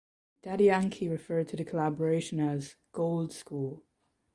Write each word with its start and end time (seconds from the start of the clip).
Daddy 0.41 0.63
Yankee 0.63 1.07
referred 1.07 1.47
to 1.49 1.55
the 1.55 1.63
collaboration 1.63 2.39
as 2.39 2.75
"gold 2.91 3.31
school". 3.31 3.83